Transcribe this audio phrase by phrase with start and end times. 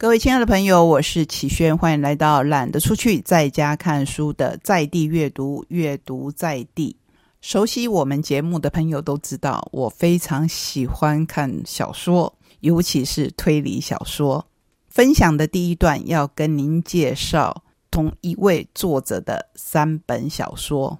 [0.00, 6.96] 各位亲爱的朋友，我是启轩，欢迎来到懒得出去，在家看书的在地阅读，阅读在地。
[7.42, 14.46] 熟悉我们节目的朋友都知道，我非常喜欢看小说，尤其是推理小说。
[14.88, 20.98] 分享的第一段要跟您介绍同一位作者的三本小说。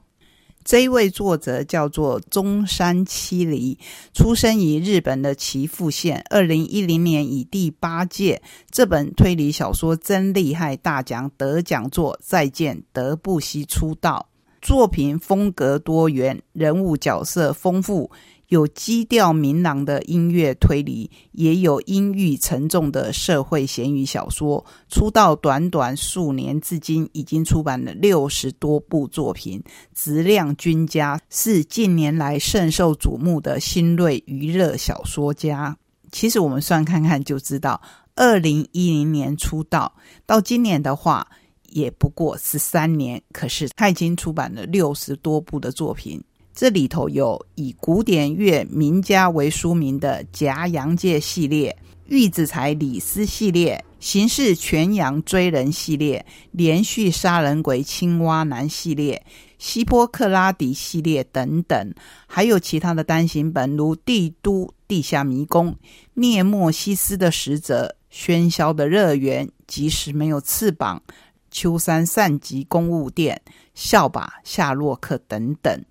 [0.70, 3.76] 这一位作者叫做中山七里，
[4.14, 6.24] 出生于日本的岐阜县。
[6.30, 14.28] 二零一零年以第八届这本推理小说真厉害大奖得奖作《再见德布西》出道。
[14.62, 18.12] 作品风格多元，人物角色丰富。
[18.50, 24.64] 有基调明朗的音乐推理，也有阴郁沉重的社会闲鱼小说。
[24.88, 29.62] 出道短短数年，至今已经出版了六十多部作品，
[29.94, 35.76] 质量均佳，是近年来甚受瞩目的新锐娱乐小说家。
[36.10, 37.80] 其实我们算看看就知道，
[38.16, 39.94] 二零一零年出道
[40.26, 41.24] 到今年的话，
[41.68, 46.20] 也不过十三年，可是他已经出版了六十多部的作品。
[46.54, 51.76] 这里头有以古典乐名家为书名的夹洋界系列、
[52.06, 59.24] 玉子才李斯系列、刑事全羊追人系列、连续杀人鬼青蛙男系列、
[59.58, 61.94] 希波克拉底系列等等，
[62.26, 65.68] 还有其他的单行本，如《帝都地下迷宫》、
[66.14, 67.94] 《涅墨西斯的使者》、
[68.28, 71.00] 《喧嚣的乐园》、《即使没有翅膀》、
[71.50, 73.40] 《秋山善吉公务店》、
[73.72, 75.84] 《笑吧夏洛克》等等。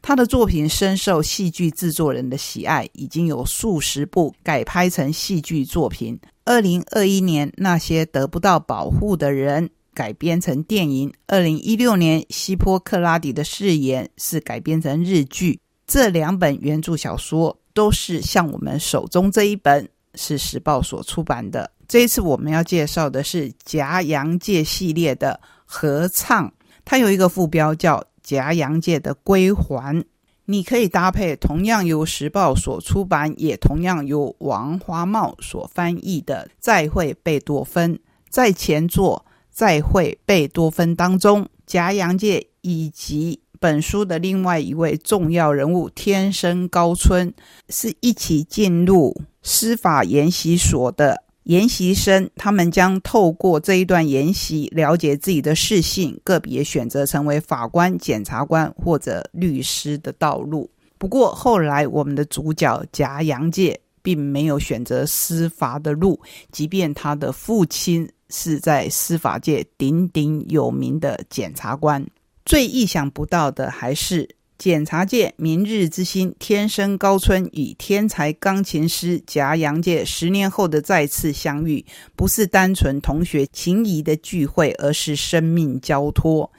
[0.00, 6.18] 他的作品深受戏剧制作人的喜爱，已经有数十部改拍成戏剧作品。
[6.44, 15.60] 二零二一年，《那些得不到保护的人》改编成电影；二零一六年，《希波克拉底的誓言》是改编成日剧。
[15.86, 21.70] 这两本原著小说都是像我们手中这一本是时报所出版的。
[21.86, 26.50] 这一次我们要介绍的是夹洋界系列的合唱，
[26.84, 28.02] 它有一个副标叫。
[28.28, 30.04] 夹洋界的归还，
[30.44, 37.94] 你可以搭配同样由时报所出版，也同样由王华茂所翻译的《再会贝多芬》。
[38.28, 47.32] 在前作《再会贝多芬》当中，夹洋界以及本书的另外一位重要人物天生高春，
[47.70, 51.24] 是一起进入司法研习所的。
[51.48, 60.70] 研习生，他们将透过这一段研习了解自己的适性，个别选择成为法官、检察官或者律师的道路。
[60.98, 66.20] 不过后来，我们的主角夹洋界并没有选择司法的路，
[66.52, 72.06] 即便他的父亲是在司法界鼎鼎有名的检察官。
[72.44, 74.28] 最意想不到的还是。
[74.58, 81.86] 检察界明日之星天生高春与天才钢琴师夹洋界十年后的再次相遇，
[82.16, 86.50] 不是单纯同学情谊的聚会，而是生命交托。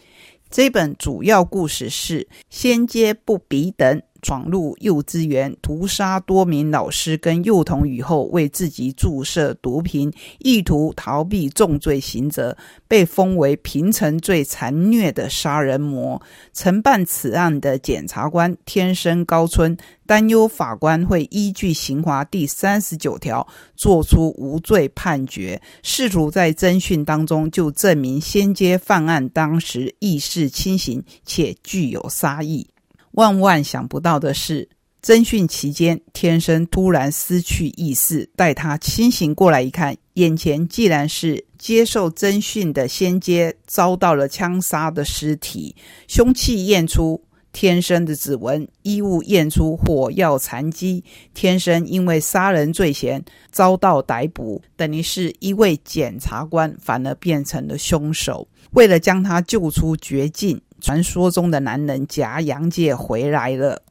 [0.49, 4.01] 这本主要故事是先接不比等。
[4.22, 12.56] 闯入幼稚园，屠杀多名老师跟幼童以后，为自己注射毒品，意图逃避重罪刑责，
[12.88, 16.22] 被封为平城最残虐的杀人魔。
[16.53, 32.68] 承办此案的检察官天生高春担忧法官会依据刑法第三十九条作出无罪判决，试图在侦讯当中就证明先接犯案当时意识清醒且具有杀意。
[33.12, 34.70] 万万想不到的是，
[35.02, 38.30] 侦讯期间，天生突然失去意识。
[38.36, 45.75] 待他清醒过来一看，眼前既然是接受侦讯的先接遭到了枪杀的尸体，
[46.08, 47.22] 凶器验出
[47.52, 51.03] 天生的指纹，衣物验出火药残迹，
[51.34, 58.47] 天生因为杀人罪嫌遭到逮捕，等于是一位检察官反而变成了凶手。
[58.72, 60.62] 为了将他救出绝境。
[60.79, 63.84] 传说中的男人夹洋界回来了。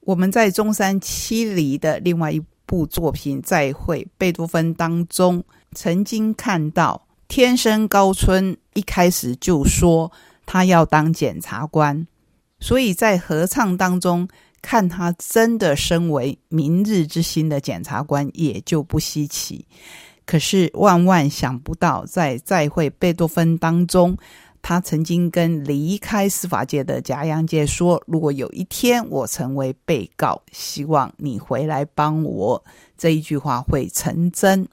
[0.00, 10.10] 我们在中山七里的另外一部作品《再会贝多芬》当中，曾经看到天生高春一开始就说
[10.46, 12.06] 他要当检察官，
[12.58, 14.26] 所以在合唱当中
[14.62, 19.66] 看他真的身为明日之星的检察官也就不稀奇。
[20.24, 24.16] 可是万万想不到，在《再会贝多芬》当中。
[24.62, 32.64] 他曾经跟离开司法界的贾洋界说：“如果有一天我成为被告，希望你回来帮我。”
[32.96, 34.68] 这一句话会成真。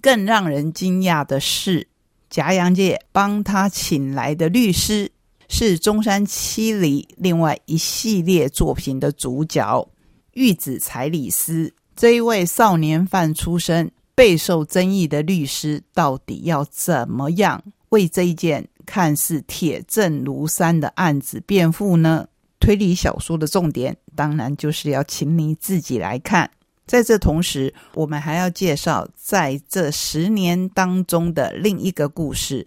[0.00, 1.88] 更让人惊讶的是，
[2.28, 5.10] 贾洋界帮他请来的律师
[5.48, 9.88] 是中山七里另外一系列作品的主角
[10.32, 11.72] 玉子彩里斯。
[11.94, 22.26] 这一位少年犯出身，备受争议的律师到底要怎么样为这一件看似铁证如山的案子辩护呢？
[22.60, 26.48] 推理小说的重点，当然就是要请你自己来看。
[26.86, 32.66] 在这同时，我们还要介绍在这十年当中的另一个故事，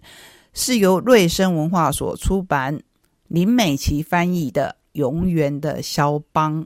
[0.52, 2.78] 是由瑞声文化所出版、
[3.28, 6.62] 林美琪翻译的《永远的肖邦》。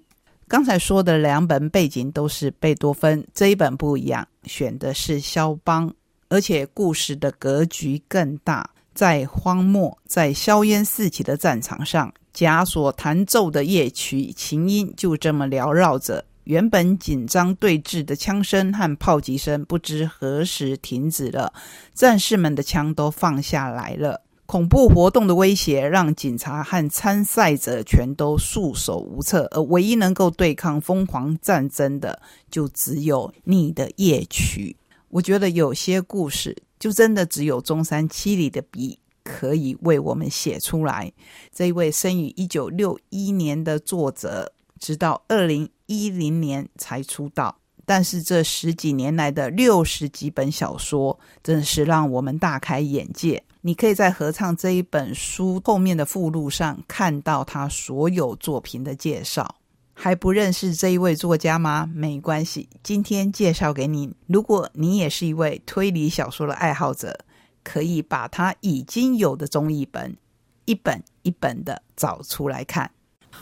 [0.48, 5.92] 刚才说的两本背景都是贝多芬，这一本不一样，选的是肖邦，
[6.28, 8.68] 而且故事的格局更大。
[9.00, 16.22] 在荒漠、在硝烟四起的战场上，枷锁弹奏的夜曲琴音就这么缭绕着。
[16.44, 21.50] 原本紧张对峙的枪声和炮击声，不知何时停止了。
[21.94, 24.20] 战士们的枪都放下来了。
[24.44, 32.20] 恐怖活动的威胁让警察和参赛者全都束手无策，而唯一能够对抗疯狂战争的，
[32.50, 34.76] 就只有你的夜曲。
[35.08, 41.12] 我觉得有些故事，就真的只有中山七里的笔可以为我们写出来。
[41.54, 45.70] 这一位生于一九六一年的作者，直到二零。
[45.92, 53.42] 一零年才出道，但是这十几年来的六十几本小说，真是让我们大开眼界。
[53.62, 59.56] 你可以在《合唱》这一本书后面的附录上看到他所有作品的介绍。
[60.02, 61.86] 还不认识这一位作家吗？
[61.94, 64.10] 没关系，今天介绍给你。
[64.26, 67.18] 如果你也是一位推理小说的爱好者，
[67.62, 70.16] 可以把他已经有的中译本
[70.64, 72.90] 一本一本的找出来看。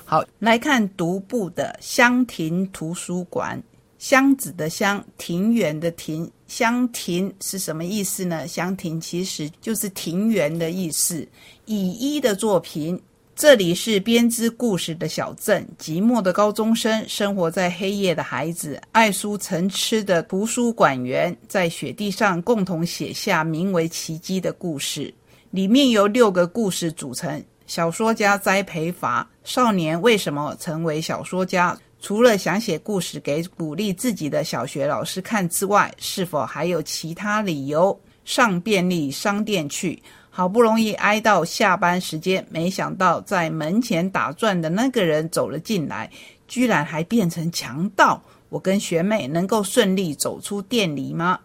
[0.05, 3.63] 好，来看独步的香亭图书馆。
[4.01, 8.49] 箱子的箱，庭园的庭，香亭是什么意思呢？
[8.49, 11.25] 香亭其实就是庭园的意思。
[11.67, 13.01] 以一的作品，
[13.39, 25.15] 这里是编织故事的小镇，寂寞的高中生，生活在黑夜的孩子，爱书成痴的图书馆员，在雪地上共同写下名为奇迹的故事。
[25.53, 27.41] 里面由六个故事组成。
[27.69, 31.79] 小说家栽培法：少年为什么成为小说家？
[32.01, 37.97] 除了想写故事给鼓励自己的小学老师看之外，是否还有其他理由？
[38.25, 40.03] 上便利商店去，
[40.39, 46.09] 好不容易挨到下班时间，没想到在门前打转的那个人走了进来，
[46.47, 48.23] 居然还变成强盗。
[48.49, 51.41] 我跟学妹能够顺利走出店里吗？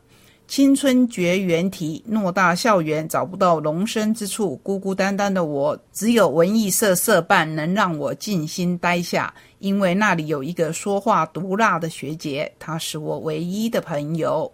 [0.48, 14.54] 青春绝缘体，偌大校园找不到容身之处，孤孤单单的我，只有文艺社社办能让我静心待下，因为那里有一个说话毒辣的学姐，她是我唯一的朋友。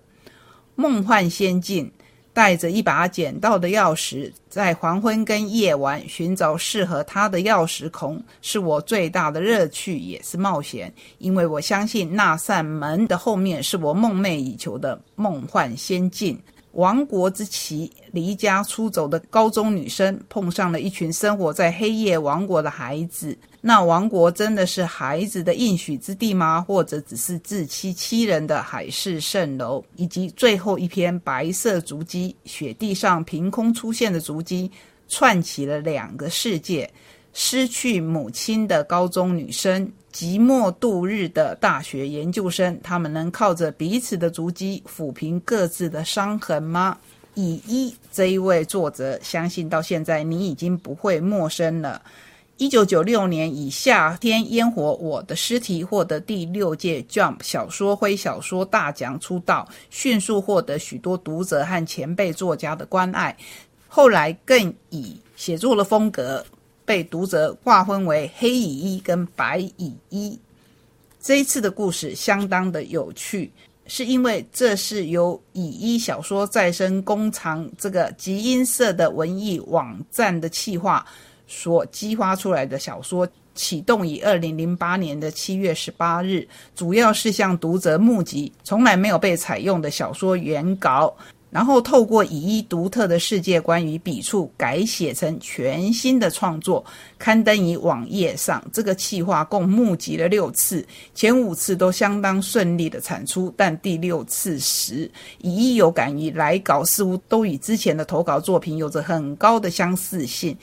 [0.75, 1.91] 梦幻仙境。
[2.39, 10.89] 带着一把捡到的钥匙，在黄昏跟夜晚寻找适合他的钥匙孔，是我最大的乐趣，也是冒险。
[11.17, 16.41] 因为我相信那扇门的后面是我梦寐以求的梦幻仙境。
[16.79, 23.37] 亡国之旗，离家出走的高中女生碰上了一群生活在黑夜王国的孩子。
[23.59, 26.63] 那王国真的是孩子的应许之地吗？
[26.65, 29.83] 或者只是自欺欺人的海市蜃楼？
[29.97, 34.71] 以及最后一篇白色足迹，雪地上凭空出现的足迹，
[35.09, 36.89] 串起了两个世界：
[37.33, 42.79] 失去母亲的高中女生，寂寞度日的大学研究生。
[42.83, 46.97] 他们能靠着彼此的足迹抚平各自的伤痕吗？
[47.35, 52.01] 以一这一位作者，相信到现在你已经不会陌生了。
[52.57, 63.37] 一九九六年以《夏天烟火我的尸体》获得第六届 Jump 小说灰小说大奖出道，迅速获得许多读者和前辈作家的关爱。
[63.87, 66.45] 后来更以写作的风格
[66.89, 70.39] 被读者划分为黑蚁一跟白蚁一。
[71.21, 73.51] 这一次的故事相当的有趣，
[73.85, 81.05] 是因为这是由蚁一小说再生工厂这个集音社的文艺网站的企划。
[81.45, 91.15] 所激发出来的小说启动于二零零八年的七月十八日，主要是向读者募集从来没有被采用的小说原稿，
[91.51, 96.85] 然后透过以一独特的世界观与笔触改写成全新的创作，
[97.17, 98.63] 刊登于网页上。
[98.71, 110.55] 这个企划共募集了六次，前五次都相当顺利的产出，但第六次时，以一有感于来稿似乎都与之前的投稿作品有着很高的相似性。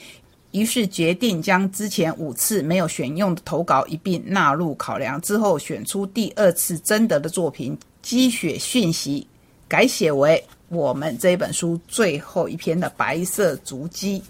[0.53, 9.21] 于是决定将之前五次没有选用的投稿一并纳入考量，之后选出第二次征得的作品《积雪讯息》，
[9.69, 14.23] 改写为我们这本书最后一篇的白色足迹。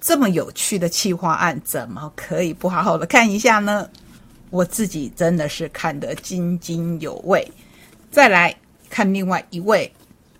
[0.00, 3.88] 这么有趣的企划案，怎么可以不好好的看一下呢？
[4.50, 7.46] 我自己真的是看得津津有味。
[8.10, 8.54] 再来。
[8.88, 9.92] 看另外一位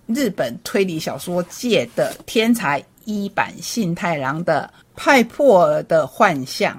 [0.07, 6.73] 日本推理小说界的天才一坂幸太郎的《派破尔的幻象》，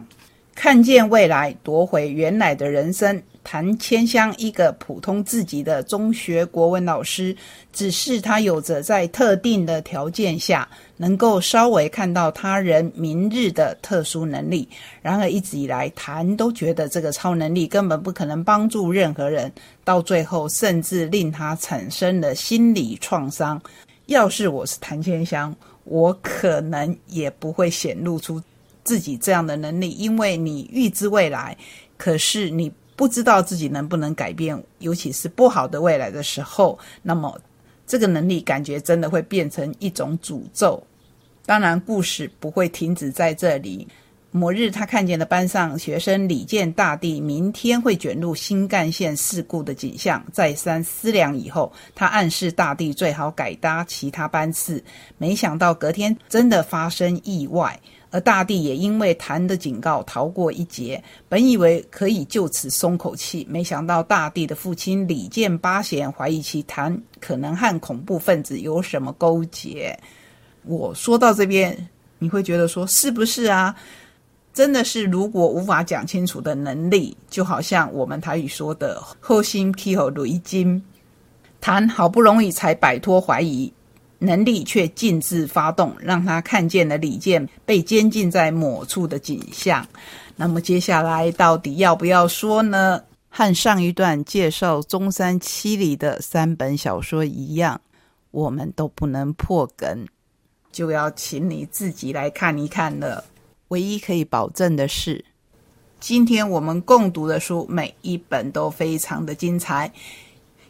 [0.55, 3.23] 看见未来，夺回原来的人生。
[3.51, 7.35] 谭千香，一个普通自己的中学国文老师，
[7.73, 14.69] 只是他有着在特定的条件下，能够稍微看到他人明日的特殊能力。
[15.01, 19.51] 然而一直以来，谭都觉得这个超能力根本不可能帮助任何人，
[19.83, 23.59] 到最后甚至令他产生了心理创伤。
[24.09, 28.43] 要是我是谭千香，我可能也不会显露出
[28.85, 31.57] 自己这样的能力，因为你预知未来，
[31.97, 32.71] 可是你。
[32.99, 37.41] 不知道自己能不能改变，尤其是不好的未来的时候，那么
[37.87, 40.83] 这个能力感觉真的会变成一种诅咒。
[41.47, 43.87] 当然，故事不会停止在这里。
[44.33, 54.83] 某日，他看见了班上学生李健大地明天会卷入新干线事故的景象，再三思量以后，他暗示大地最好改搭其他班次。
[55.19, 57.79] 没想到隔天真的发生意外。
[58.11, 69.99] 而大地也因为谭的警告逃过一劫，本以为可以就此松口气，没想到大地的父亲李建八贤怀疑其谭可能和恐怖分子有什么勾结。
[70.65, 71.89] 我说到这边，
[72.19, 73.77] 你会觉得说是不是啊？
[74.55, 80.83] 真的是如果无法讲清楚的能力，就好像我们台语说的“后心劈后雷金”，
[81.61, 83.73] 谭好不容易才摆脱怀疑。
[84.19, 89.87] 能力却禁止发动，让他看见了李健被监禁在某处的景象。
[90.37, 93.03] 那么接下来到底要不要说呢？
[93.31, 97.81] 和上一段介绍中山七里的三本小说一样，
[98.31, 100.07] 我们都不能破梗，
[100.73, 103.25] 就要请你自己来看一看了。
[103.69, 105.25] 唯一可以保证的是，
[106.01, 109.93] 今天我们共读的书每一本都非常的精彩。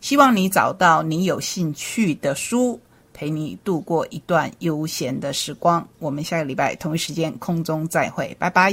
[0.01, 2.81] 希望你找到你有兴趣的书。
[3.19, 5.85] 陪你度过一段悠闲的时光。
[5.99, 8.73] 我们下个礼拜同一时间空中再会，拜拜。